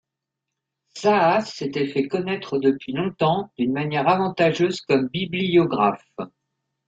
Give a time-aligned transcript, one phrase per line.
[0.97, 6.09] Saas s’était fait connaître depuis longtemps d’une manière avantageuse comme bibliographe.